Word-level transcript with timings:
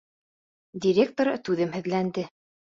Директор 0.85 1.31
түҙемһеҙләнде. 1.51 2.29